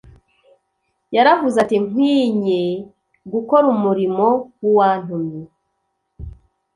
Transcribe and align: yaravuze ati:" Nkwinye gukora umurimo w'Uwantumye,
yaravuze 1.15 1.57
ati:" 1.63 1.75
Nkwinye 1.85 2.63
gukora 3.31 3.65
umurimo 3.75 4.25
w'Uwantumye, 4.61 5.41